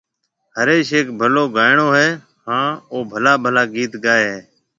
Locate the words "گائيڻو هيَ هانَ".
1.55-2.69